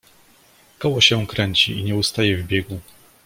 [0.79, 2.79] "Koło się kręci i nie ustaje w biegu!..."